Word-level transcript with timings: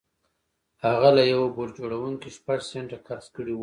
هغه 0.85 1.09
له 1.17 1.23
یوه 1.33 1.47
بوټ 1.55 1.69
جوړوونکي 1.79 2.29
شپږ 2.37 2.59
سنټه 2.71 2.97
قرض 3.07 3.25
کړي 3.35 3.53
وو 3.55 3.59